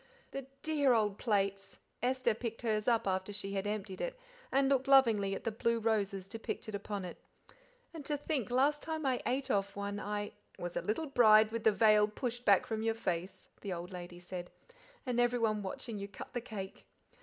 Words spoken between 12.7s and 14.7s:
your face," the old lady said,